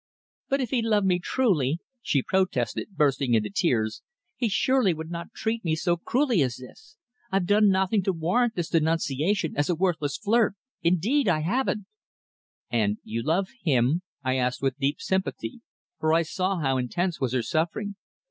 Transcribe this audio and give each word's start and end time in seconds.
"But 0.49 0.61
if 0.61 0.71
he 0.71 0.81
loved 0.81 1.05
me 1.05 1.19
truly," 1.19 1.77
she 2.01 2.23
protested, 2.23 2.87
bursting 2.95 3.35
into 3.35 3.51
tears, 3.51 4.01
"he 4.35 4.49
surely 4.49 4.95
would 4.95 5.11
not 5.11 5.31
treat 5.35 5.63
me 5.63 5.75
so 5.75 5.95
cruelly 5.95 6.41
as 6.41 6.55
this. 6.55 6.97
I've 7.31 7.45
done 7.45 7.69
nothing 7.69 8.01
to 8.05 8.11
warrant 8.11 8.55
this 8.55 8.69
denunciation 8.71 9.55
as 9.55 9.69
a 9.69 9.75
worthless 9.75 10.17
flirt 10.17 10.55
indeed, 10.81 11.27
I 11.27 11.41
haven't." 11.41 11.85
"And 12.71 12.97
you 13.03 13.21
love 13.21 13.49
him?" 13.61 14.01
I 14.23 14.37
asked 14.37 14.63
with 14.63 14.79
deep 14.79 14.99
sympathy, 14.99 15.61
for 15.99 16.15
I 16.15 16.23
saw 16.23 16.57
how 16.57 16.77
intense 16.79 17.21
was 17.21 17.33
her 17.33 17.43
suffering. 17.43 17.95